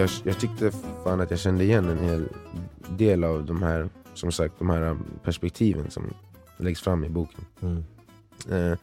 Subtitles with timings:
[0.00, 0.70] jag, jag tyckte
[1.04, 2.28] fan att jag kände igen en hel
[2.88, 6.14] del av de här, som sagt, de här perspektiven som
[6.56, 7.44] läggs fram i boken.
[7.60, 7.84] Mm.
[8.50, 8.78] Eh,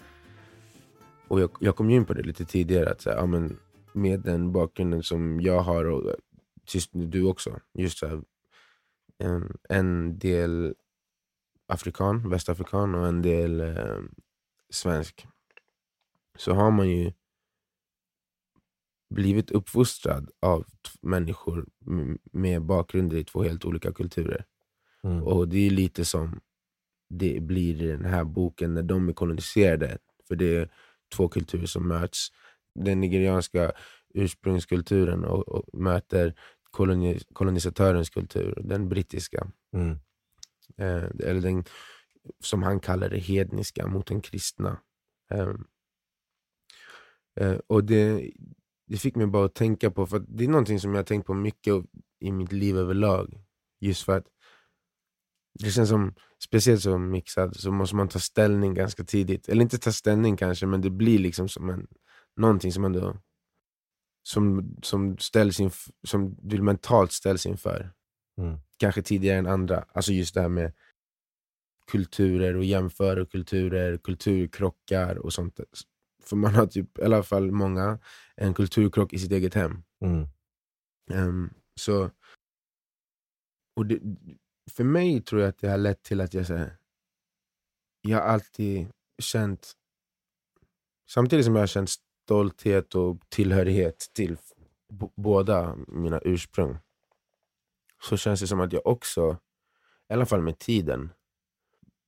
[1.28, 3.58] och jag, jag kom ju in på det lite tidigare, att så här, ja, men
[3.94, 6.16] med den bakgrunden som jag har, och
[6.66, 8.22] tyst, du också, just så här,
[9.18, 10.76] en, en del
[11.68, 14.00] afrikan, västafrikan och en del eh,
[14.70, 15.28] svensk.
[16.38, 17.12] Så har man ju
[19.10, 20.66] blivit uppfostrad av
[21.02, 21.66] människor
[22.32, 24.46] med bakgrunder i två helt olika kulturer.
[25.04, 25.24] Mm.
[25.24, 26.40] Och det är lite som
[27.10, 29.98] det blir i den här boken när de är koloniserade.
[30.28, 30.72] För det är
[31.16, 32.28] två kulturer som möts.
[32.76, 33.72] Den nigerianska
[34.14, 36.34] ursprungskulturen och, och möter
[36.72, 39.52] koloni, kolonisatörens kultur, den brittiska.
[39.74, 39.92] Mm.
[40.78, 41.64] Eh, eller den,
[42.40, 44.80] som han kallar det, hedniska mot den kristna.
[45.32, 45.54] Eh,
[47.36, 48.32] eh, och det,
[48.88, 51.26] det fick mig bara att tänka på, för det är någonting som jag har tänkt
[51.26, 51.74] på mycket
[52.20, 53.44] i mitt liv överlag.
[53.80, 54.28] Just för att
[55.60, 59.50] det känns som, speciellt som mixad, så måste man ta ställning ganska tidigt.
[59.50, 61.88] Eller inte ta ställning kanske, men det blir liksom som en,
[62.36, 63.18] någonting som ändå
[64.24, 67.92] som, som, ställs inf- som du mentalt ställs inför.
[68.38, 68.60] Mm.
[68.78, 69.86] Kanske tidigare än andra.
[69.94, 70.74] Alltså just det här med
[71.92, 75.60] kulturer och jämföra kulturer, kulturkrockar och sånt.
[76.28, 78.00] För man har typ, i alla fall många,
[78.36, 79.84] en kulturkrock i sitt eget hem.
[80.02, 80.28] Mm.
[81.12, 82.12] Ehm, så,
[83.76, 84.00] och det,
[84.72, 86.78] för mig tror jag att det har lett till att jag, så här,
[88.02, 88.88] jag har alltid
[89.22, 89.74] känt,
[91.10, 94.38] samtidigt som jag har känt stolthet och tillhörighet till
[95.16, 96.78] båda mina ursprung,
[98.10, 99.38] så känns det som att jag också,
[100.10, 101.10] i alla fall med tiden,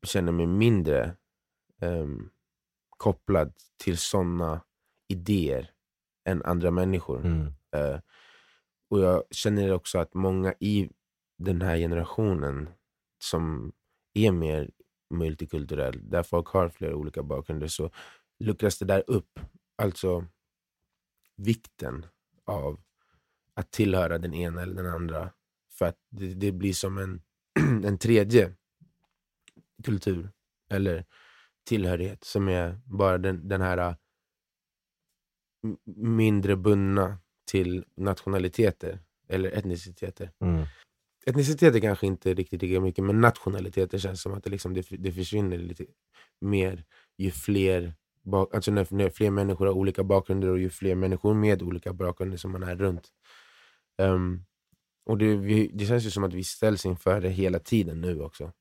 [0.03, 1.15] känner mig mindre
[1.81, 2.29] ehm,
[2.99, 4.61] kopplad till såna
[5.07, 5.71] idéer
[6.25, 7.25] än andra människor.
[7.25, 7.53] Mm.
[7.75, 7.99] Eh,
[8.89, 10.89] och jag känner också att många i
[11.37, 12.69] den här generationen
[13.23, 13.71] som
[14.13, 14.71] är mer
[15.09, 17.91] multikulturell, där folk har flera olika bakgrunder, så
[18.39, 19.39] luckras det där upp.
[19.77, 20.25] Alltså
[21.35, 22.05] vikten
[22.45, 22.81] av
[23.53, 25.31] att tillhöra den ena eller den andra.
[25.71, 27.21] För att det, det blir som en,
[27.85, 28.53] en tredje
[29.83, 30.31] kultur
[30.69, 31.05] eller
[31.69, 33.95] tillhörighet som är bara den, den här äh,
[35.95, 37.17] mindre bundna
[37.51, 40.31] till nationaliteter eller etniciteter.
[40.39, 40.65] Mm.
[41.25, 45.11] Etniciteter kanske inte riktigt lika mycket, men nationaliteter känns som att det, liksom, det, det
[45.11, 45.85] försvinner lite
[46.41, 46.83] mer
[47.17, 47.93] ju fler,
[48.23, 51.93] bak, alltså när, när fler människor har olika bakgrunder och ju fler människor med olika
[51.93, 53.09] bakgrunder som man är runt.
[54.01, 54.45] Ehm,
[55.05, 58.21] och det, vi, det känns ju som att vi ställs inför det hela tiden nu
[58.21, 58.51] också.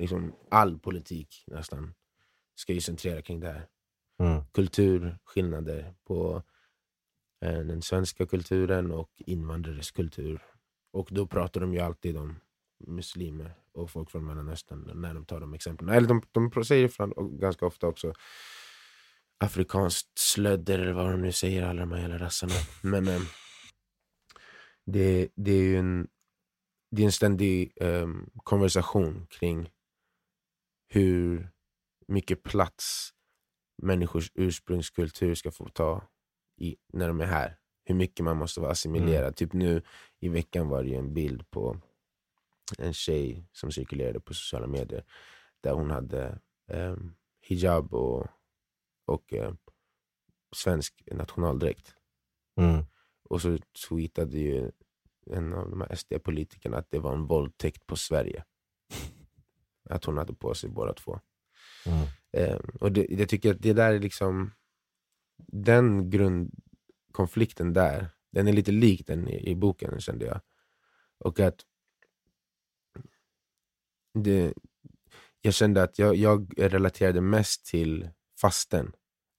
[0.00, 1.94] Liksom, all politik nästan
[2.56, 3.68] ska ju centrera kring det här
[4.18, 4.42] Mm.
[4.52, 6.42] kulturskillnader på
[7.44, 10.42] eh, den svenska kulturen och invandrares kultur.
[10.92, 12.40] Och då pratar de ju alltid om
[12.86, 15.88] muslimer och folk från Mellanöstern när de tar de exemplen.
[15.88, 18.12] Eller de, de säger och ganska ofta också
[19.38, 22.52] afrikanskt slödder eller vad de nu säger, alla de här jävla rassarna.
[22.82, 23.20] Men eh,
[24.86, 26.08] det, det är ju en,
[26.90, 28.08] det är en ständig eh,
[28.44, 29.70] konversation kring
[30.88, 31.50] hur
[32.06, 33.12] mycket plats
[33.82, 36.02] människors ursprungskultur ska få ta
[36.56, 37.58] i, när de är här.
[37.84, 39.36] Hur mycket man måste vara assimilerad.
[39.36, 39.82] Typ nu
[40.20, 41.80] i veckan var det ju en bild på
[42.78, 45.04] en tjej som cirkulerade på sociala medier
[45.60, 46.96] där hon hade eh,
[47.40, 48.26] hijab och,
[49.04, 49.54] och eh,
[50.56, 51.94] svensk nationaldräkt.
[52.56, 52.84] Mm.
[53.28, 53.58] Och så
[53.88, 54.70] tweetade ju
[55.30, 58.44] en av de här SD-politikerna att det var en våldtäkt på Sverige.
[59.90, 61.20] Att hon hade på sig båda två.
[61.86, 62.06] Mm.
[62.32, 64.50] Eh, och det, jag tycker att det där är liksom,
[65.36, 70.40] den grundkonflikten där, den är lite lik den i, i boken kände jag.
[71.18, 71.60] Och att
[74.14, 74.54] det,
[75.40, 78.10] jag kände att jag, jag relaterade mest till
[78.40, 78.92] fasten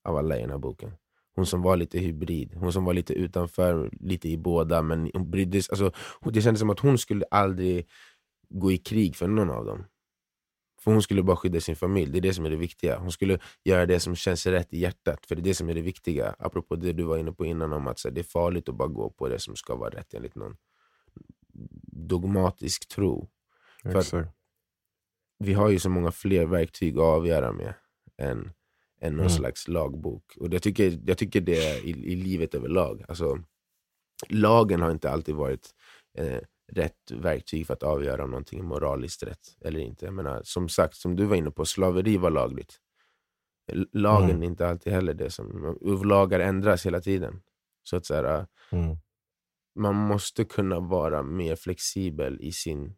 [0.03, 0.91] av alla i den här boken.
[1.35, 4.81] Hon som var lite hybrid, hon som var lite utanför, lite i båda.
[4.81, 5.91] Men hon brydde sig, alltså,
[6.31, 7.89] det kändes som att hon skulle aldrig
[8.49, 9.85] gå i krig för någon av dem.
[10.87, 12.97] För hon skulle bara skydda sin familj, det är det som är det viktiga.
[12.99, 15.73] Hon skulle göra det som känns rätt i hjärtat, för det är det som är
[15.73, 16.35] det viktiga.
[16.39, 18.87] Apropå det du var inne på innan om att här, det är farligt att bara
[18.87, 20.57] gå på det som ska vara rätt enligt någon
[22.07, 23.29] dogmatisk tro.
[23.83, 24.29] För Exakt.
[25.39, 27.73] vi har ju så många fler verktyg att avgöra med
[28.17, 28.51] än,
[29.01, 29.29] än någon Mm.
[29.29, 30.37] slags lagbok.
[30.39, 33.03] Och jag tycker, jag tycker det är i, i livet överlag.
[33.07, 33.39] Alltså,
[34.29, 35.69] lagen har inte alltid varit
[36.17, 36.39] eh,
[36.71, 40.05] rätt verktyg för att avgöra om någonting är moraliskt rätt eller inte.
[40.05, 42.79] Jag menar, som sagt, som du var inne på, slaveri var lagligt.
[43.91, 44.41] Lagen Mm.
[44.41, 45.29] är inte alltid heller det.
[45.29, 47.41] som Lagar ändras hela tiden.
[47.83, 48.97] Så att så här, Mm.
[49.75, 52.95] man måste kunna vara mer flexibel i sin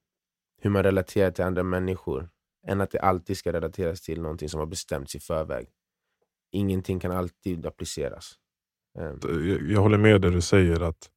[0.61, 2.29] hur man relaterar till andra människor
[2.67, 5.67] än att det alltid ska relateras till någonting som har bestämts i förväg.
[6.51, 8.33] Ingenting kan alltid appliceras.
[8.99, 11.09] Um, jag, jag håller med det du säger att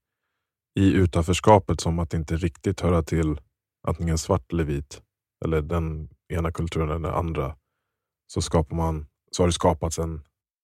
[0.74, 3.40] i utanförskapet som att inte riktigt höra till
[3.88, 5.02] antingen svart eller vit
[5.44, 7.56] eller den ena kulturen eller den andra
[8.26, 10.12] så, skapar man, så har det skapats en,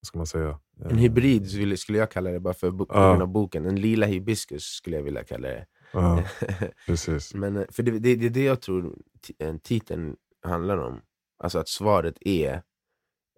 [0.01, 0.61] vad ska man säga?
[0.91, 3.23] En hybrid skulle jag kalla det, bara för grund Ja.
[3.23, 3.67] av boken.
[3.67, 5.67] En lila hibiskus skulle jag vilja kalla det.
[5.93, 6.23] Ja,
[6.87, 7.35] precis.
[7.35, 8.97] Men, eh, för det, det, det är det jag tror
[9.39, 11.01] eh, titeln handlar om.
[11.43, 12.63] Alltså att svaret är,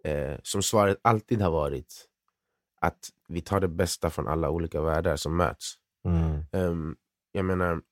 [0.05, 2.07] eh, som svaret alltid har varit,
[2.81, 5.75] att vi tar det bästa från alla olika världar som möts.
[6.05, 6.45] Mm.
[6.53, 6.97] Ehm,
[7.33, 7.83] jag menar,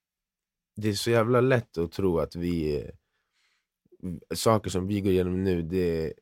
[0.76, 2.90] det är så jävla lätt att tro att vi...
[4.34, 6.14] Saker som vi går igenom nu, det,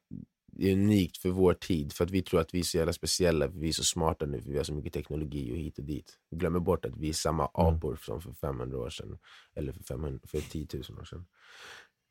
[0.58, 1.92] är unikt för vår tid.
[1.92, 4.26] För att vi tror att vi är så jävla speciella, för vi är så smarta
[4.26, 6.18] nu, för vi har så mycket teknologi och hit och dit.
[6.30, 9.18] Vi glömmer bort att vi är samma apor som för 500 år sedan.
[9.54, 11.26] Eller för, 500, för 10 000 år sedan.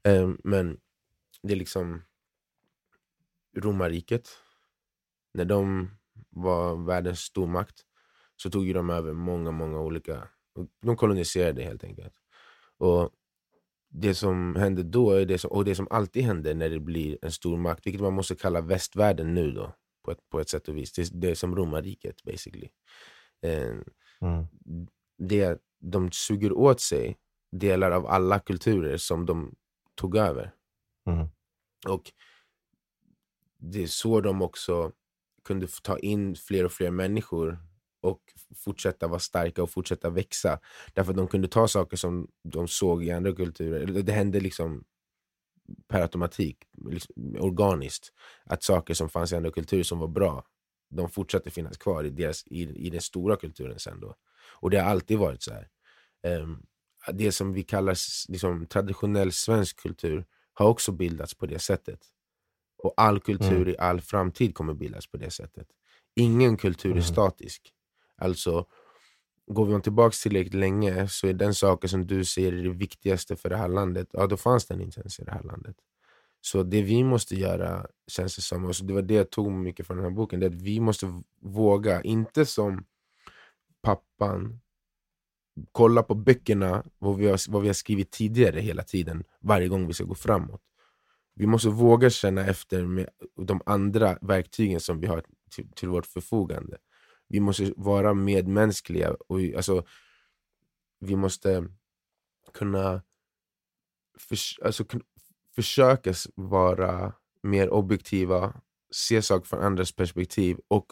[0.03, 0.79] Ehm, men
[1.41, 2.01] det är liksom
[3.57, 4.29] romarriket.
[5.33, 5.89] När de
[6.29, 7.85] var världens stormakt
[8.35, 10.27] så tog ju de över många, många olika...
[10.81, 12.13] De koloniserade helt enkelt.
[12.77, 13.09] Och
[13.89, 17.17] det som hände då, är det som, och det som alltid händer när det blir
[17.21, 20.77] en stormakt, vilket man måste kalla västvärlden nu då, på ett, på ett sätt och
[20.77, 20.93] vis.
[20.93, 22.69] Det, det är som romarriket basically.
[23.41, 23.75] Eh,
[24.21, 24.45] Mm.
[25.17, 27.17] det är att de suger åt sig
[27.51, 29.55] delar av alla kulturer som de
[29.95, 30.53] tog över.
[31.05, 31.27] Mm.
[31.87, 32.11] Och
[33.57, 34.91] det är så de också
[35.43, 37.59] kunde ta in fler och fler människor
[38.05, 38.21] och
[38.55, 40.59] fortsätta vara starka och fortsätta växa.
[40.93, 43.85] Därför att de kunde ta saker som de såg i andra kulturer.
[44.03, 44.83] Det hände liksom
[45.87, 46.57] per automatik,
[46.89, 48.09] liksom organiskt.
[48.45, 50.45] Att saker som fanns i andra kulturer som var bra,
[50.89, 54.15] de fortsatte finnas kvar i, deras, i, i den stora kulturen sen då.
[54.59, 55.67] Och det har alltid varit så här.
[56.23, 56.57] Ehm,
[57.13, 57.97] det som vi kallar
[58.31, 61.99] liksom, traditionell svensk kultur har också bildats på det sättet.
[62.77, 63.69] Och all kultur Mm.
[63.69, 65.67] i all framtid kommer bildas på det sättet.
[66.15, 67.03] Ingen kultur är Mm.
[67.03, 67.71] statisk.
[68.17, 68.65] Alltså,
[69.47, 73.35] går vi tillbaka tillräckligt länge så är den saken som du säger är det viktigaste
[73.35, 75.75] för det här landet, ja då fanns den inte ens i det här landet.
[76.41, 79.51] Så det vi måste göra, känns det som, och så det var det jag tog
[79.51, 82.85] mycket från den här boken, det är att vi måste våga, inte som
[83.81, 84.59] pappan,
[85.71, 89.87] kolla på böckerna, vad vi, har, vad vi har skrivit tidigare hela tiden, varje gång
[89.87, 90.61] vi ska gå framåt.
[91.35, 96.05] Vi måste våga känna efter med de andra verktygen som vi har till, till vårt
[96.05, 96.77] förfogande.
[97.27, 99.15] Vi måste vara medmänskliga.
[99.27, 99.85] Och, alltså,
[100.99, 101.67] vi måste
[102.53, 103.01] kunna
[104.19, 104.85] förs- alltså,
[105.55, 107.13] försöka vara
[107.43, 108.53] mer objektiva,
[108.91, 110.85] se saker från andras perspektiv och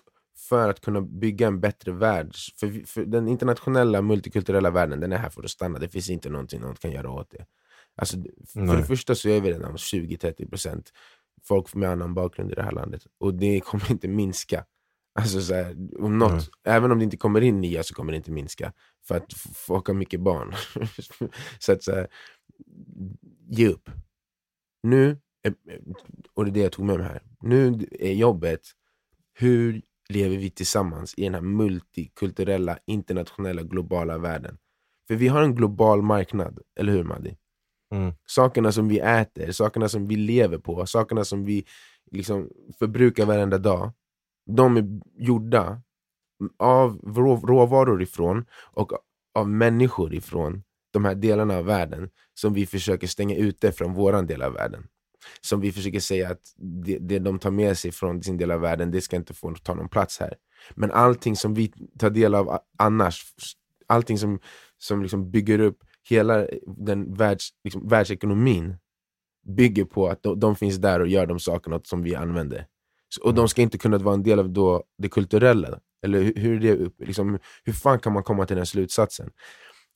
[0.50, 2.36] för att kunna bygga en bättre värld.
[2.60, 5.80] För, för den internationella multikulturella världen den är här för att stanna.
[5.80, 7.46] Det finns inte någonting någon kan göra åt det.
[7.96, 8.78] Alltså, för Nej.
[8.78, 10.88] det första så är vi redan 20-30%
[11.44, 13.02] folk med annan bakgrund i det här landet.
[13.18, 14.66] Och det kommer inte minska.
[15.16, 16.76] Alltså så här, om något, Nej.
[16.76, 18.74] även om det inte kommer in nya så kommer det inte minska.
[19.08, 20.54] För att folk har mycket barn.
[21.60, 22.08] så att så här,
[23.50, 23.90] ge upp.
[24.84, 25.56] Nu, är-
[26.34, 27.22] och det är det jag tog med mig här.
[27.42, 28.62] Nu är jobbet,
[29.34, 34.58] hur lever vi tillsammans i den här multikulturella, internationella, globala världen?
[35.08, 37.38] För vi har en global marknad, eller hur Maddi?
[37.94, 38.14] Mm.
[38.26, 41.66] Sakerna som vi äter, sakerna som vi lever på, sakerna som vi
[42.12, 42.50] liksom
[42.80, 43.92] förbrukar varenda dag.
[44.46, 44.86] De är
[45.18, 45.82] gjorda
[46.60, 48.92] av rå- råvaror ifrån och
[49.36, 54.28] av människor ifrån de här delarna av världen som vi försöker stänga ute från våran
[54.28, 54.88] del av världen.
[55.42, 58.60] Som vi försöker säga att det, det de tar med sig från sin del av
[58.60, 60.34] världen, det ska inte få ta någon plats här.
[60.76, 63.26] Men allting som vi tar del av annars,
[63.88, 64.40] allting som,
[64.78, 65.78] som liksom bygger upp
[66.10, 68.78] hela den världs, liksom, världsekonomin
[69.48, 72.68] bygger på att de, de finns där och gör de sakerna som vi använder.
[73.22, 75.80] Och de ska inte kunna vara en del av då det kulturella.
[76.06, 79.30] Eller hur, hur, är det, liksom, hur fan kan man komma till den slutsatsen?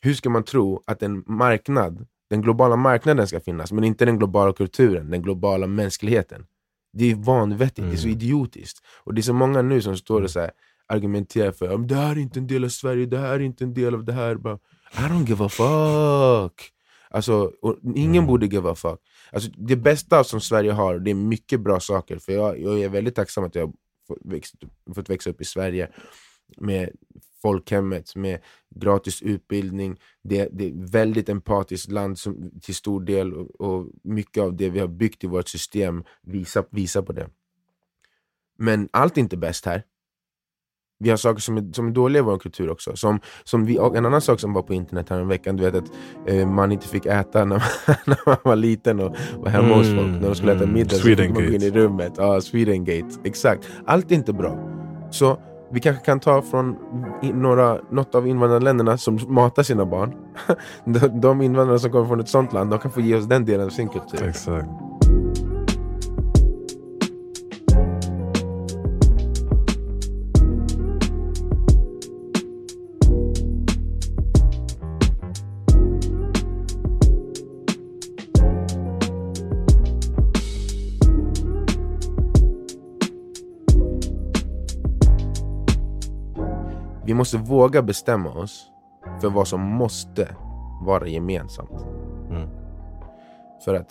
[0.02, 4.18] Hur ska man tro att en marknad, den globala marknaden ska finnas, men inte den
[4.18, 6.46] globala kulturen, den globala mänskligheten?
[6.94, 8.18] Det är vanvettigt, det är så Mm.
[8.18, 8.80] idiotiskt.
[9.04, 10.52] Och det är så många nu som står och så här,
[10.88, 13.64] argumenterar för att det här är inte en del av Sverige, det här är inte
[13.64, 14.36] en del av det här.
[14.36, 14.56] Bara,
[14.94, 16.72] I don't give a fuck.
[17.18, 18.28] Alltså, och ingen Mm.
[18.28, 19.00] borde give a fuck.
[19.32, 22.18] Alltså, det bästa som Sverige har, det är mycket bra saker.
[22.18, 23.74] För jag, jag är väldigt tacksam att jag
[24.10, 24.56] har växt,
[24.96, 25.90] fått växa upp i Sverige
[26.58, 26.90] med
[27.42, 28.40] folkhemmet, med
[28.76, 30.00] gratis utbildning.
[30.24, 34.56] Det, det är ett väldigt empatiskt land som, till stor del och, och mycket av
[34.56, 37.30] det vi har byggt i vårt system visar, visar på det.
[38.58, 39.84] Men allt är inte bäst här.
[41.00, 42.96] Vi har saker som är, som är dåliga i vår kultur också.
[42.96, 45.92] Som, som vi, en annan sak som var på internet här veckan, du vet att
[46.25, 49.88] eh, man inte fick äta när man, när man var liten och var hemma hos
[49.88, 50.08] folk.
[50.08, 52.13] När de skulle äta mm, middag så fick man gå in i rummet.
[52.18, 53.08] Ja, Swedengate.
[53.24, 53.70] Exakt.
[53.86, 54.58] Allt är inte bra.
[55.12, 55.39] Så
[55.72, 56.75] vi kanske kan ta från
[57.22, 60.13] några, något av invandrarländerna som matar sina barn.
[60.86, 63.46] De, de invandrare som kommer från ett sånt land, de kan få ge oss den
[63.46, 64.27] delen av sin kultur.
[64.27, 64.68] Exakt.
[87.18, 88.66] Måste våga bestämma oss
[89.22, 90.36] för vad som måste
[90.86, 91.86] vara gemensamt.
[92.30, 92.50] Mm.
[93.66, 93.88] För att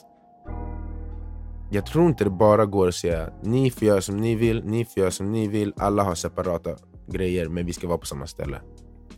[1.70, 4.84] jag tror inte det bara går att säga ni får göra som ni vill, ni
[4.84, 8.26] får göra som ni vill, alla har separata grejer men vi ska vara på samma
[8.26, 8.60] ställe.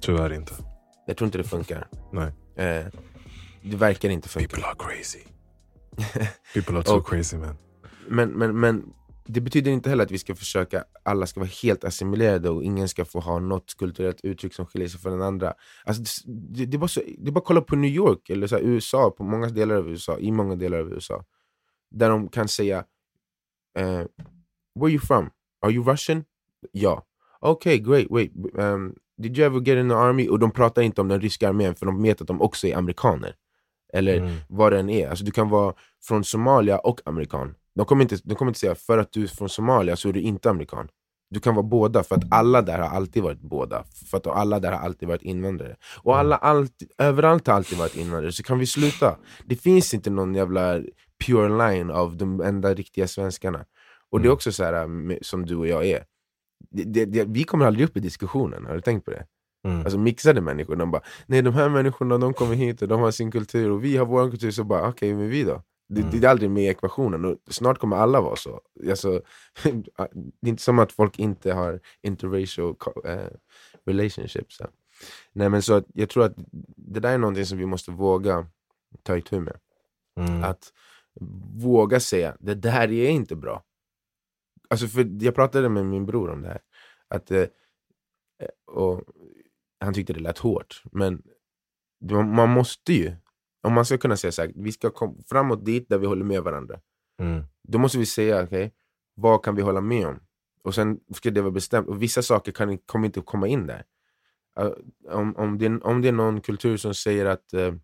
[0.00, 0.52] Tyvärr inte.
[1.06, 1.86] Jag tror inte det funkar.
[2.12, 2.32] Nej.
[2.56, 2.86] Eh,
[3.62, 4.48] det verkar inte funka.
[4.48, 5.20] People are crazy.
[6.54, 7.56] People are so Och- crazy man.
[8.08, 8.84] Men, men, men
[9.28, 12.88] det betyder inte heller att vi ska försöka, alla ska vara helt assimilerade och ingen
[12.88, 15.54] ska få ha något kulturellt uttryck som skiljer sig från den andra.
[15.84, 18.46] Alltså, det, det, är bara så, det är bara att kolla på New York, eller
[18.46, 21.24] så här, USA, på många delar av USA, i många delar av USA.
[21.90, 22.84] Där de kan säga
[23.78, 23.84] eh,
[24.74, 25.30] Where are you from?
[25.60, 26.24] Are you Russian?
[26.72, 27.06] Ja.
[27.40, 28.32] Okay, great, wait.
[28.54, 30.28] Um, did you ever get in the army?
[30.28, 32.76] Och de pratar inte om den ryska armén för de vet att de också är
[32.76, 33.34] amerikaner.
[33.92, 34.36] Eller Mm.
[34.48, 35.08] vad den är.
[35.08, 37.54] Alltså, du kan vara från Somalia och amerikan.
[37.78, 40.12] De kommer, inte, de kommer inte säga för att du är från Somalia så är
[40.12, 40.88] du inte amerikan.
[41.30, 43.84] Du kan vara båda, för att alla där har alltid varit båda.
[44.10, 45.76] För att alla där har alltid varit invandrare.
[46.02, 49.16] Och alla, alltid, överallt har alltid varit invandrare, så kan vi sluta.
[49.46, 50.80] Det finns inte någon jävla
[51.26, 53.64] pure line av de enda riktiga svenskarna.
[54.10, 54.34] Och det är Mm.
[54.34, 56.04] också så här med- som du och jag är.
[56.70, 59.26] Det, det, det, vi kommer aldrig upp i diskussionen, har du tänkt på det?
[59.68, 59.80] Mm.
[59.80, 63.10] Alltså mixade människor, de bara Nej de här människorna de kommer hit och de har
[63.10, 65.62] sin kultur och vi har vår kultur, så bara okej, men vi då?
[65.88, 66.20] Det, Mm.
[66.20, 68.60] det är aldrig med i ekvationen och snart kommer alla vara så.
[68.88, 69.22] Alltså,
[69.62, 69.68] det
[70.40, 73.26] är inte som att folk inte har interracial eh,
[73.86, 74.56] relationships.
[74.56, 74.66] Så.
[75.32, 76.34] Nej men så att jag tror att
[76.76, 78.46] det där är någonting som vi måste våga
[79.02, 79.56] ta itu med.
[80.20, 80.44] Mm.
[80.44, 80.72] Att
[81.54, 83.64] våga säga, det där är inte bra.
[84.70, 86.60] Alltså för jag pratade med min bror om det här.
[87.08, 87.46] Att, eh,
[88.66, 89.02] och
[89.80, 90.82] han tyckte det lät hårt.
[90.92, 91.22] Men
[92.34, 93.12] man måste ju,
[93.62, 96.24] om man ska kunna säga så här, vi ska komma framåt dit där vi håller
[96.24, 96.80] med varandra.
[97.20, 97.44] Mm.
[97.62, 98.74] Då måste vi säga, okej,
[99.14, 100.20] vad kan vi hålla med om?
[100.62, 101.88] Och sen ska det vara bestämt.
[101.88, 103.84] Och vissa saker kan, kommer inte komma in där.
[104.60, 104.72] Uh,
[105.08, 107.74] om, om, det, om det är någon kultur som säger att eh,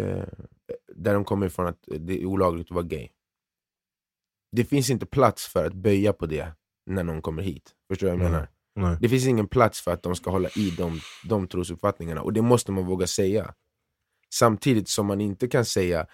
[0.00, 0.28] eh,
[0.94, 3.08] där de kommer ifrån att det är olagligt att vara gay.
[4.52, 6.52] Det finns inte plats för att böja på det
[6.86, 7.74] när någon kommer hit.
[7.88, 8.48] Förstår du vad jag menar?
[8.74, 8.96] Nej.
[9.00, 12.22] Det finns ingen plats för att de ska hålla i de, de trosuppfattningarna.
[12.22, 13.54] Och det måste man våga säga.
[14.38, 16.06] Samtidigt som man inte kan säga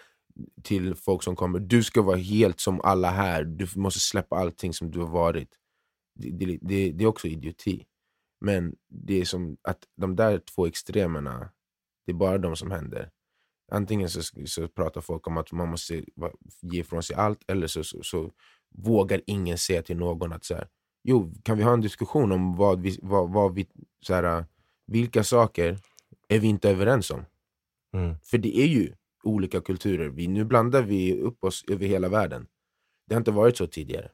[0.62, 4.74] till folk som kommer, du ska vara helt som alla här, du måste släppa allting
[4.74, 5.48] som du har varit.
[6.14, 7.86] Det, det, det, det är också idioti.
[8.40, 11.50] Men det är som att de där två extremerna,
[12.06, 13.10] det är bara de som händer.
[13.72, 16.04] Antingen så, så pratar folk om att man måste
[16.60, 18.32] ge ifrån sig allt, eller så, så, så
[18.74, 20.68] vågar ingen säga till någon att så här,
[21.04, 23.68] jo, kan vi ha en diskussion om vad vi, vad, vad vi,
[24.00, 24.44] så här,
[24.86, 25.78] vilka saker
[26.28, 27.24] är vi inte överens om?
[27.92, 28.14] Mm.
[28.22, 28.92] För det är ju
[29.24, 30.08] olika kulturer.
[30.08, 32.46] Vi, nu blandar vi upp oss över hela världen.
[33.06, 34.10] Det har inte varit så tidigare.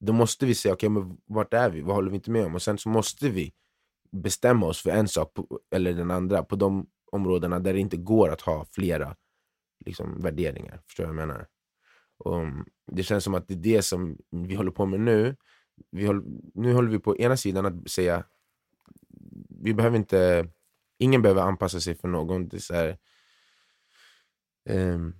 [0.00, 1.80] Då måste vi säga, okej, men vart är vi?
[1.80, 2.54] Vad håller vi inte med om?
[2.54, 3.52] Och sen så måste vi
[4.10, 7.96] bestämma oss för en sak på, eller den andra på de områdena där det inte
[7.96, 9.16] går att ha flera
[9.84, 10.82] liksom, värderingar.
[10.86, 11.46] Förstår du vad jag menar?
[12.18, 12.44] Och,
[12.92, 15.36] det känns som att det är det som vi håller på med nu.
[15.90, 16.22] Vi håller,
[16.54, 18.24] nu håller vi på ena sidan att säga
[19.48, 20.48] vi behöver inte,
[20.98, 22.48] ingen behöver anpassa sig för någon.
[22.48, 22.98] Det är
[24.68, 25.14] ehm,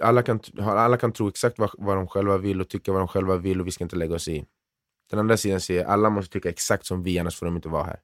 [0.00, 3.08] alla, kan, alla kan tro exakt vad, vad de själva vill och tycka vad de
[3.08, 4.46] själva vill och vi ska inte lägga oss i.
[5.10, 7.84] Den andra sidan säger alla måste tycka exakt som vi, annars får de inte vara
[7.84, 8.00] här.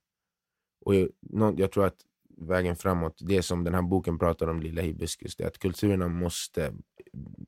[0.84, 1.96] Och jag, jag tror att
[2.38, 6.08] vägen framåt, det som den här boken pratar om, Lilla hibiskus, det är att kulturerna
[6.08, 6.72] måste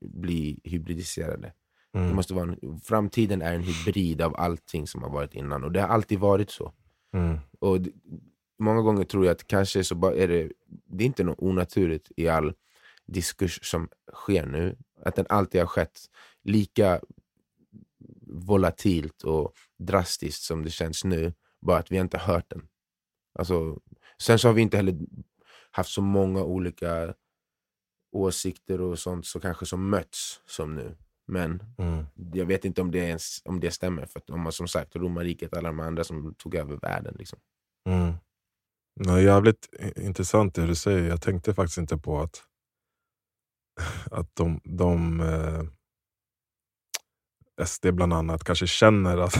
[0.01, 1.53] bli hybridiserade.
[1.93, 2.17] Det Mm.
[2.17, 5.81] måste vara en, framtiden är en hybrid av allting som har varit innan och det
[5.81, 6.73] har alltid varit så.
[7.13, 7.39] Mm.
[7.59, 7.79] Och
[8.59, 12.13] många gånger tror jag att kanske så bara är det, det är inte något onaturligt
[12.17, 12.55] i all
[13.07, 14.77] diskurs som sker nu.
[15.05, 16.01] Att den alltid har skett
[16.45, 17.01] lika
[18.27, 21.33] volatilt och drastiskt som det känns nu.
[21.61, 22.69] Bara att vi inte har hört den.
[23.39, 23.79] Alltså,
[24.19, 24.99] sen så har vi inte heller
[25.71, 27.15] haft så många olika
[28.13, 30.97] åsikter och sånt så kanske som möts som nu.
[31.27, 32.05] Men Mm.
[32.33, 34.07] jag vet inte om det, ens, om det stämmer.
[34.07, 37.17] För att om man som sagt, romarriket alla de andra som tog över världen.
[37.19, 37.39] Liksom.
[37.87, 38.13] Mm.
[39.01, 41.09] Nej, jävligt intressant det du säger.
[41.09, 42.43] Jag tänkte faktiskt inte på att,
[44.11, 45.63] att de, de eh,
[47.67, 49.35] SD bland annat kanske känner att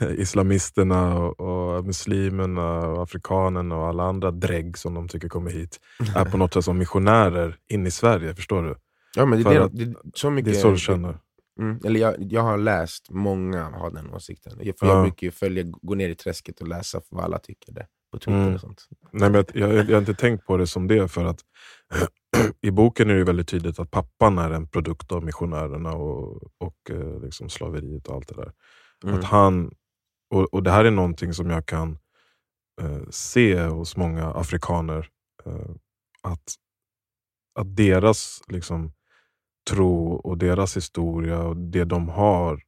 [0.18, 5.80] islamisterna och, och muslimerna och afrikanerna och alla andra drägg som de tycker kommer hit
[6.16, 8.34] är på något sätt som missionärer in i Sverige.
[8.34, 8.76] Förstår du?
[9.16, 11.18] Ja, men det, För är att det, det, så Det mycket, är så du känner.
[11.60, 14.58] Mm, eller jag, jag har läst, många har den åsikten.
[14.62, 15.02] Jag- För jag Ja.
[15.02, 18.40] brukar ju följa, gå ner i träsket och läsa vad alla tycker det, på Twitter
[18.42, 18.54] Mm.
[18.54, 18.88] och sånt.
[19.10, 21.40] Nej, men jag, jag, jag har inte tänkt på det som det för att
[22.60, 26.90] i boken är det väldigt tydligt att pappan är en produkt av missionärerna och, och
[26.90, 28.52] eh, liksom slaveriet och allt det där.
[29.04, 29.18] Mm.
[29.18, 29.72] Att han,
[30.34, 31.98] och, och det här är någonting som jag kan
[32.82, 35.08] eh, se hos många afrikaner.
[35.46, 35.70] Eh,
[36.22, 36.54] att,
[37.60, 38.92] att deras liksom,
[39.70, 42.62] tro och deras historia och det de har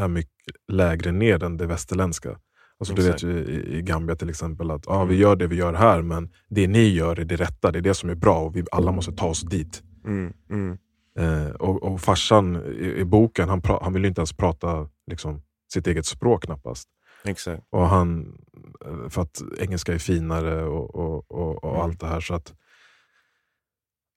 [0.00, 2.40] är mycket lägre ner än det västerländska.
[2.80, 5.22] Alltså, du vet ju i, i Gambia till exempel att ah, vi Mm.
[5.22, 7.94] gör det vi gör här men det ni gör är det rätta, det är det
[7.94, 9.82] som är bra och vi alla måste ta oss dit.
[10.04, 10.78] Mm, mm,
[11.18, 15.42] Eh, och, och farsan i, i boken, han, pra, han vill inte ens prata liksom,
[15.72, 16.88] sitt eget språk knappast.
[17.24, 17.62] exakt.
[17.70, 18.38] Och han,
[18.86, 21.82] eh, för att engelska är finare och, och, och, och Mm.
[21.82, 22.20] allt det här.
[22.20, 22.54] Så att,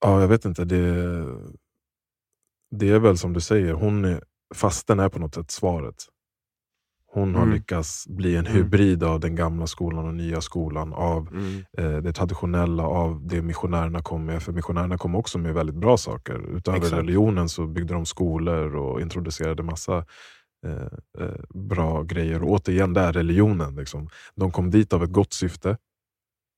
[0.02, 0.66] ja, jag vet inte.
[0.66, 1.26] Det,
[2.72, 5.96] det är väl som du säger, hon är, fasten är på något sätt svaret.
[7.14, 7.54] Hon har Mm.
[7.56, 8.58] lyckats bli en Mm.
[8.58, 10.94] hybrid av den gamla skolan och nya skolan.
[10.94, 14.44] Av Mm, eh, det traditionella, av det missionärerna kom med.
[14.44, 16.56] För missionärerna kom också med väldigt bra saker.
[16.58, 16.94] Utöver Exakt.
[16.98, 20.06] religionen så byggde de skolor och introducerade massa
[20.66, 22.44] eh, eh, bra grejer.
[22.44, 23.76] Och återigen, det är religionen.
[23.76, 24.10] Liksom.
[24.36, 25.78] De kom dit av ett gott syfte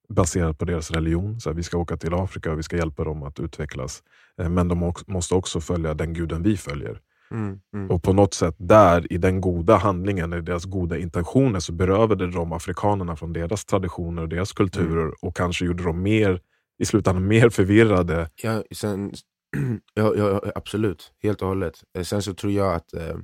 [0.09, 1.39] baserat på deras religion.
[1.39, 4.03] Så här, vi ska åka till Afrika och vi ska hjälpa dem att utvecklas.
[4.41, 6.99] Eh, men de måste också följa den guden vi följer.
[7.31, 7.82] mm, mm.
[8.03, 12.31] Och på något sätt där, i den goda handlingen, i deras goda intentioner, så berövade
[12.31, 16.41] de afrikanerna från deras traditioner och deras kulturer och kanske gjorde dem mer,
[16.77, 18.29] i slutändan mer förvirrade.
[18.43, 19.11] Ja, sen,
[19.93, 21.83] ja, ja, absolut, helt och hållet.
[21.97, 23.15] Eh, Sen så tror jag att eh,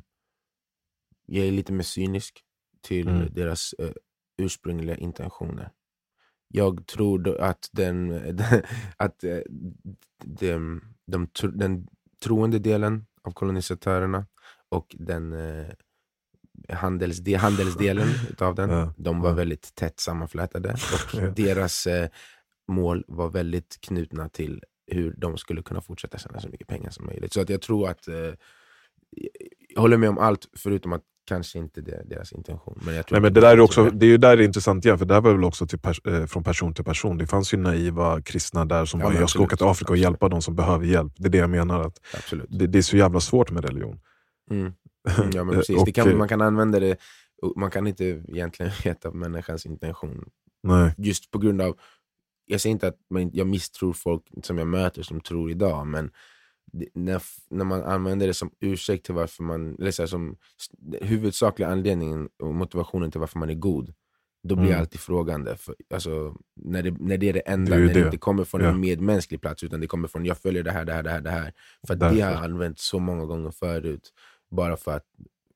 [1.25, 2.41] jag är lite mer cynisk
[2.87, 3.33] till Mm.
[3.33, 3.91] deras eh,
[4.41, 5.69] ursprungliga intentioner.
[6.47, 8.11] Jag tror att den,
[8.97, 9.37] att eh,
[10.25, 11.87] de, de, den
[12.23, 14.25] troende delen av kolonisatörerna
[14.69, 15.67] och den eh,
[16.69, 20.75] handels, de, handelsdelen utav den, Ja, de var väldigt tätt sammanflätade.
[21.13, 22.09] Och deras eh,
[22.67, 27.05] mål var väldigt knutna till hur de skulle kunna fortsätta tjäna så mycket pengar som
[27.05, 27.33] möjligt.
[27.33, 28.33] Så att jag tror att, eh,
[29.69, 32.79] jag håller med om allt förutom att kanske inte det deras intention.
[32.85, 34.45] Men jag tror Nej, men det, där är också, det är ju där det är
[34.45, 37.17] intressant igen, för det här var väl också till pers, eh, från person till person.
[37.17, 39.95] Det fanns ju naiva kristna där som Ja, bara, jag ska åka till Afrika och
[39.95, 40.01] Absolut.
[40.03, 41.13] hjälpa de som behöver hjälp.
[41.17, 41.81] Det är det jag menar.
[41.81, 41.99] att.
[42.49, 43.99] Det, det är så jävla svårt med religion.
[44.49, 44.73] Mm.
[45.33, 45.81] Ja, men precis.
[45.81, 46.97] Och, kan, eh, man kan använda det,
[47.55, 50.29] man kan inte egentligen veta människans intention.
[50.63, 50.93] Nej.
[50.97, 51.77] Just på grund av,
[52.45, 56.11] jag säger inte att man, jag misstror folk som jag möter som tror idag, men
[56.93, 60.37] när, när man använder det som ursäkt till varför man, eller så här, som
[61.01, 63.93] huvudsakliga anledningen och motivationen till varför man är god,
[64.43, 64.71] då blir Mm.
[64.71, 65.55] jag alltid frågande.
[65.57, 68.05] För, alltså, när, det, när det är det enda, Det är när det det.
[68.05, 68.69] inte kommer från Ja.
[68.69, 71.21] en medmänsklig plats, utan det kommer från jag följer det här, det här, det här,
[71.21, 71.53] det här.
[71.87, 74.09] För att det har jag använt så många gånger förut,
[74.51, 75.05] bara för att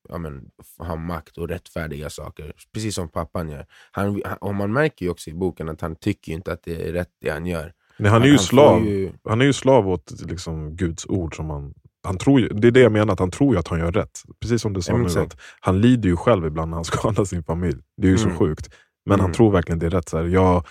[0.10, 2.54] ja, men, ha makt och rättfärdiga saker.
[2.74, 3.66] Precis som pappan gör.
[3.92, 6.88] Han, han, och man märker ju också i boken att han tycker inte att det
[6.90, 7.74] är rätt det han gör.
[7.98, 8.86] Nej, han är ju får slav.
[8.86, 11.36] ju- Han är ju slav åt liksom, Guds ord.
[11.36, 13.68] Som han, han tror ju, det är det jag menar, att han tror ju att
[13.68, 14.22] han gör rätt.
[14.42, 17.44] Precis som du sa nu, att han lider ju själv ibland när han skadar sin
[17.44, 17.78] familj.
[17.98, 18.32] Det är ju Mm.
[18.32, 18.74] så sjukt.
[19.06, 19.34] Men han Mm.
[19.36, 20.10] tror verkligen det är rätt.
[20.10, 20.66] Så här, jag,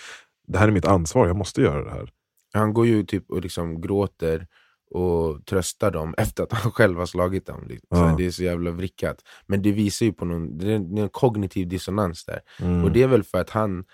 [0.47, 2.11] det här är mitt ansvar, jag måste göra det här.
[2.53, 4.47] Han går ju typ och liksom gråter
[4.93, 7.65] och tröstar dem efter att han själv har slagit dem.
[7.69, 7.99] Liksom.
[7.99, 8.15] Så Ja.
[8.19, 9.25] Det är så jävla vrickat.
[9.47, 12.41] Men det visar ju på någon, det är en, det är en kognitiv dissonans där.
[12.61, 12.85] Mm.
[12.85, 13.85] Och det är väl för att han,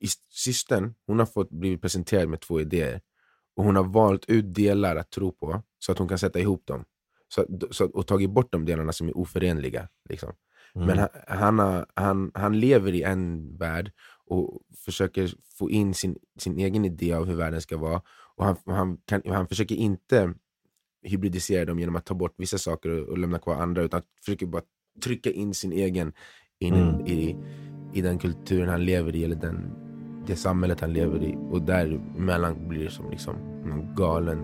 [0.00, 3.00] i systern, hon har fått blivit presenterad med två idéer.
[3.56, 6.66] Och hon har valt ut delar att tro på, så att hon kan sätta ihop
[6.66, 6.84] dem.
[7.28, 9.88] Så, så, och tagit bort de delarna som är oförenliga.
[10.08, 10.32] Liksom.
[10.74, 10.86] Mm.
[10.86, 13.92] Men han, han, har, han, han lever i en värld
[14.26, 18.02] och försöker få in sin, sin egen idé av hur världen ska vara.
[18.36, 20.34] Och han, han, kan, han försöker inte
[21.02, 24.46] hybridisera dem genom att ta bort vissa saker och, och lämna kvar andra, utan försöker
[24.46, 24.62] bara
[25.04, 26.12] trycka in sin egen
[26.58, 27.06] in Mm.
[27.06, 27.36] i,
[27.92, 29.70] i den kulturen han lever i, eller den,
[30.26, 31.36] det samhället han lever i.
[31.50, 34.38] Och däremellan blir det som liksom en galen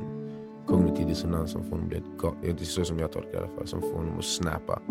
[0.67, 2.05] kognitiv dissonans som får honom bli ett
[2.43, 4.83] Det är så som jag tolkar det i alla fall, som får honom att snappa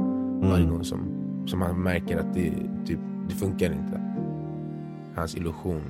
[0.42, 0.70] varje Mm.
[0.70, 1.00] gång som,
[1.48, 2.54] som han märker att det,
[2.86, 4.02] typ, det funkar inte.
[5.16, 5.82] Hans illusion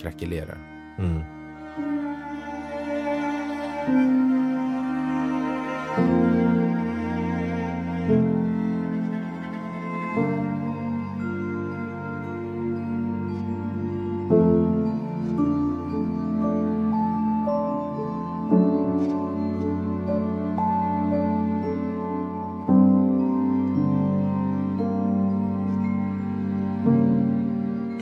[0.00, 0.58] krackelerar.
[0.98, 1.37] Mm.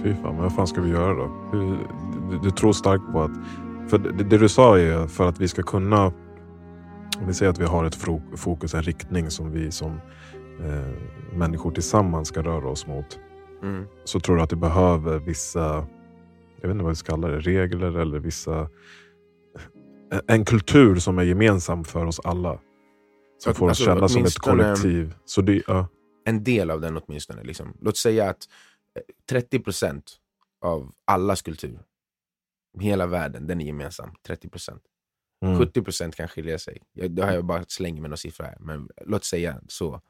[0.07, 1.31] Fy fan, vad fan ska vi göra då?
[1.53, 1.79] Du,
[2.31, 3.31] du, du tror starkt på att
[3.89, 6.07] för det, det du sa är för att vi ska kunna...
[7.19, 7.95] Om vi säger att vi har ett
[8.37, 10.01] fokus, en riktning som vi som
[10.61, 13.19] eh, människor tillsammans ska röra oss mot.
[13.63, 13.87] Mm.
[14.05, 15.87] Så tror du att det behöver vissa,
[16.61, 18.69] jag vet inte vad vi ska kalla det, regler eller vissa...
[20.27, 22.59] En kultur som är gemensam för oss alla.
[23.39, 25.15] Som får oss alltså, känna som ett kollektiv.
[25.25, 25.89] Så det, ja.
[26.25, 27.43] En del av den åtminstone.
[27.43, 27.77] Liksom.
[27.81, 28.49] Låt säga att
[29.31, 30.03] eh, 30%
[30.63, 31.79] av allas kultur,
[32.81, 34.11] hela världen, den är gemensam.
[34.29, 34.79] 30%.
[35.45, 35.61] Mm.
[35.61, 36.83] 70% kan skilja sig.
[36.93, 40.01] Jag, då har jag bara slängt med några siffror här, men låt säga så.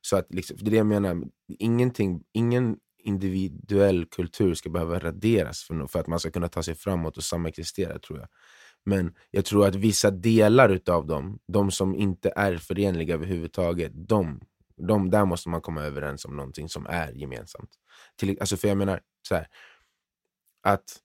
[0.00, 1.22] Så att liksom, det är det jag menar,
[1.58, 6.74] ingenting, ingen individuell kultur ska behöva raderas för, för att man ska kunna ta sig
[6.74, 8.28] framåt och samexistera tror jag.
[8.84, 14.40] Men jag tror att vissa delar utav dem, de som inte är förenliga överhuvudtaget, de,
[14.76, 17.70] de, där måste man komma överens om någonting som är gemensamt.
[18.16, 19.46] Till, alltså för jag menar så här,
[20.62, 20.98] att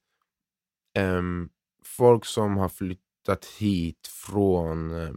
[0.98, 1.50] ehm,
[1.84, 5.12] folk som har flyttat hit från eh,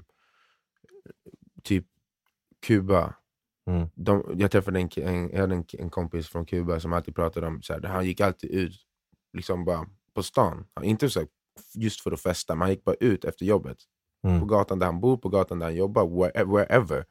[1.63, 1.87] typ
[2.67, 3.15] Kuba.
[3.67, 3.89] Mm.
[3.95, 7.47] De, jag träffade en, en, jag hade en, en kompis från Kuba som alltid pratade
[7.47, 8.75] om, så här, han gick alltid ut
[9.33, 10.67] liksom bara på stan.
[10.75, 11.29] Han- Inte så här,
[11.75, 13.79] just för att festa, men han gick bara ut efter jobbet.
[14.25, 14.41] Mm.
[14.41, 17.05] På gatan där han bor, på gatan där han jobbar, where- wherever.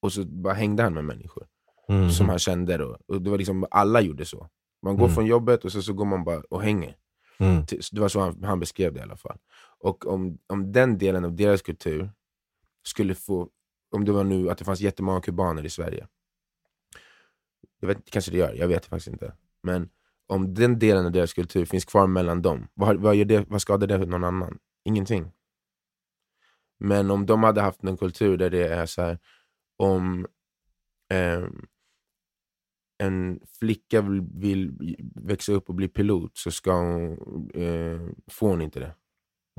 [0.00, 1.46] Och så bara hängde han med människor
[1.88, 2.10] Mm.
[2.10, 2.76] som han kände.
[2.76, 2.98] Då.
[3.06, 4.48] Och det var liksom, alla gjorde så.
[4.82, 5.14] Man går Mm.
[5.14, 6.96] från jobbet och så, så går man bara och hänger.
[7.38, 7.64] Mm.
[7.68, 9.38] Det var så han, han beskrev det i alla fall.
[9.78, 12.10] Och om, om den delen av deras kultur
[12.82, 13.48] skulle få,
[13.90, 16.06] om det var nu att det fanns jättemånga kubaner i Sverige.
[17.80, 19.34] Jag vet, kanske det gör, jag vet faktiskt inte.
[19.62, 19.90] Men
[20.26, 23.62] om den delen av deras kultur finns kvar mellan dem, vad, vad, gör det, vad
[23.62, 24.58] skadar det någon annan?
[24.84, 25.32] Ingenting.
[26.78, 29.18] Men om de hade haft en kultur där det är så här,
[29.76, 30.26] om
[31.12, 31.44] eh,
[32.98, 37.12] en flicka vill, vill växa upp och bli pilot så ska hon,
[37.54, 38.94] eh, får hon inte det.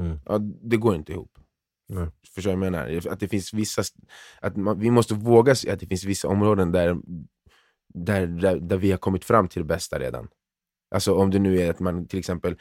[0.01, 0.19] Mm.
[0.25, 1.39] Ja, det går inte ihop.
[1.89, 2.07] Nej.
[2.35, 3.11] Förstår du vad jag menar?
[3.11, 3.81] Att det finns vissa,
[4.41, 6.97] att man, vi måste våga se att det finns vissa områden där,
[7.93, 10.27] där, där, där vi har kommit fram till det bästa redan.
[10.91, 12.55] Alltså om det nu är att man till exempel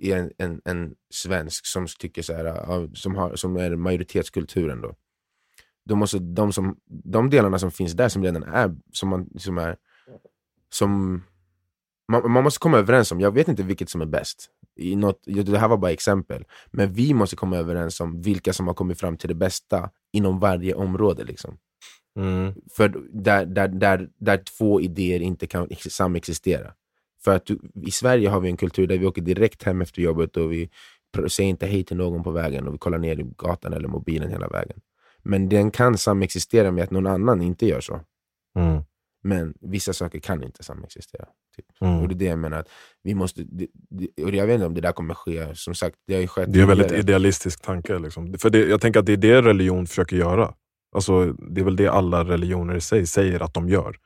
[0.00, 4.94] är en, en, en svensk som tycker så här, som, har, som är majoritetskulturen då.
[5.84, 9.58] Då måste de, som, de delarna som finns där som redan är, som man, som
[9.58, 9.76] är
[10.74, 11.22] som
[12.12, 14.50] man, man måste komma överens om, jag vet inte vilket som är bäst.
[14.76, 16.44] I något, det här var bara exempel.
[16.70, 20.40] Men vi måste komma överens om vilka som har kommit fram till det bästa inom
[20.40, 21.24] varje område.
[21.24, 21.58] Liksom.
[22.18, 22.54] Mm.
[22.76, 26.72] För där, där, där, där två idéer inte kan ex- samexistera.
[27.24, 30.02] För att du, i Sverige har vi en kultur där vi åker direkt hem efter
[30.02, 30.70] jobbet och vi
[31.28, 34.30] säger inte hej till någon på vägen och vi kollar ner i gatan eller mobilen
[34.30, 34.80] hela vägen.
[35.22, 38.00] Men den kan samexistera med att någon annan inte gör så.
[38.56, 38.82] Mm.
[39.22, 41.26] Men vissa saker kan inte samexistera.
[41.56, 41.66] Typ.
[41.80, 41.98] Mm.
[41.98, 42.68] Och det är det jag menar, att
[43.02, 45.96] vi måste, det, det, och jag vet inte om det där kommer ske, som sagt,
[46.06, 47.98] det har ju skett Det är en väldigt idealistisk tanke.
[47.98, 48.38] Liksom.
[48.38, 50.54] För det, jag tänker att det är det religion försöker göra.
[50.94, 53.96] Alltså, det är väl det alla religioner i sig säger att de gör.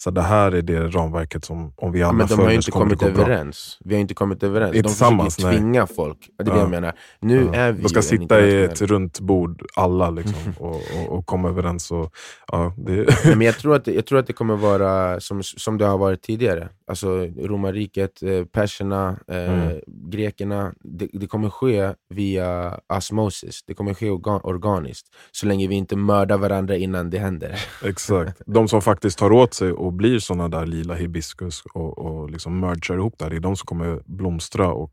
[0.00, 2.54] Så det här är det ramverket som, om vi alla men de har ju följer
[2.54, 3.32] inte så kommer det kommit gå bra.
[3.32, 3.78] överens.
[3.84, 4.74] Vi har inte kommit överens.
[4.76, 5.56] Inte de försöker tillsammans, nej.
[5.56, 6.18] tvinga folk.
[6.38, 6.58] Det är det Ja.
[6.58, 6.92] jag menar.
[7.20, 7.54] Nu Ja.
[7.60, 11.48] är vi De ska sitta i ett runt bord, alla, liksom, och, och, och komma
[11.48, 11.90] överens.
[11.90, 12.12] Och,
[12.52, 15.78] ja, det, men jag tror, att det, jag tror att det kommer vara som, som
[15.78, 16.68] det har varit tidigare.
[16.86, 17.08] Alltså
[17.38, 19.78] romarriket, eh, perserna, eh, Mm.
[20.10, 20.72] grekerna.
[20.80, 23.62] Det, det kommer ske via osmosis.
[23.66, 25.06] Det kommer ske orga, organiskt.
[25.32, 27.60] Så länge vi inte mördar varandra innan det händer.
[27.84, 28.42] Exakt.
[28.46, 32.60] De som faktiskt tar åt sig och blir såna där lila hibiskus och, och liksom
[32.60, 34.92] mergar ihop där, det är de som kommer blomstra och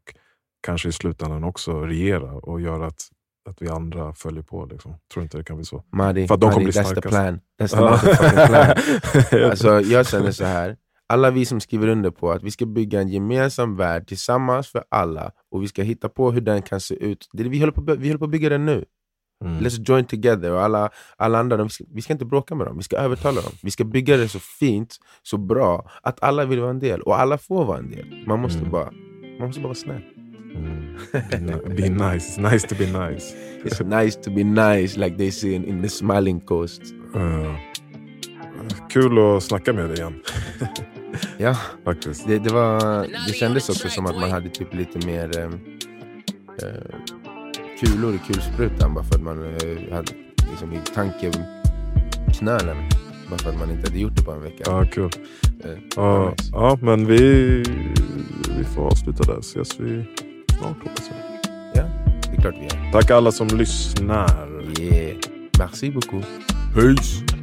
[0.66, 3.02] kanske i slutändan också regera och göra att,
[3.50, 4.66] att vi andra följer på.
[4.66, 4.96] Liksom.
[5.14, 5.84] Tror inte det kan bli så.
[5.92, 7.40] Madi, För att de kommer bli that's the plan.
[7.62, 7.68] That's
[8.36, 8.72] the plan.
[9.32, 10.78] Alltså, Alltså, jag känner så här.
[11.08, 14.84] alla vi som skriver under på att vi ska bygga en gemensam värld tillsammans för
[14.90, 17.30] alla och vi ska hitta på hur den kan se ut.
[17.34, 18.86] Det, vi, håller på, vi håller på att bygga den nu.
[19.44, 19.60] Mm.
[19.60, 20.52] Let's join together.
[20.52, 22.98] Och alla, alla andra, de, vi, ska, vi ska inte bråka med dem, vi ska
[22.98, 23.52] övertala dem.
[23.64, 27.02] Vi ska bygga det så fint, så bra, att alla vill vara en del.
[27.02, 28.24] Och alla får vara en del.
[28.28, 28.72] Man måste, Mm.
[28.72, 28.92] bara,
[29.40, 30.02] man måste bara vara snäll.
[30.56, 30.98] Mm.
[31.12, 32.42] Be, be nice.
[32.42, 33.36] It's nice to be nice.
[33.66, 36.82] It's nice to be nice like they say in, in the smiling coast.
[37.16, 37.56] Uh,
[38.90, 40.14] kul att snacka med dig igen.
[41.38, 42.28] Ja, Faktiskt.
[42.28, 45.46] det, det, var, det kändes också som att man hade typ lite mer eh,
[46.70, 46.82] eh,
[47.80, 50.12] kulor i kulsprutan bara för att man eh, hade
[50.52, 52.78] liksom i tankeknölen.
[53.30, 54.64] Bara för att man inte hade gjort det på en vecka.
[54.66, 55.10] Ja, kul.
[55.64, 56.50] Eh, Ja, nice.
[56.54, 57.20] ja, men vi,
[58.58, 59.40] vi får avsluta där.
[59.40, 60.06] Ses vi
[60.60, 61.18] snart hoppas jag.
[61.76, 61.84] Ja,
[62.32, 62.92] det är klart vi gör.
[62.92, 64.62] Tack alla som lyssnar.
[64.80, 65.18] Yeah.
[65.60, 66.26] Merci beaucoup.
[66.76, 67.35] Peace!